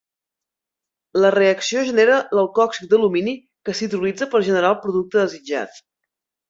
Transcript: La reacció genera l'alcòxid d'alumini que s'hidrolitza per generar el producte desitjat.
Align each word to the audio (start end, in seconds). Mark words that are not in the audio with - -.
La 1.25 1.31
reacció 1.35 1.83
genera 1.91 2.17
l'alcòxid 2.39 2.91
d'alumini 2.95 3.37
que 3.69 3.79
s'hidrolitza 3.81 4.33
per 4.35 4.45
generar 4.51 4.77
el 4.77 4.83
producte 4.89 5.23
desitjat. 5.27 5.83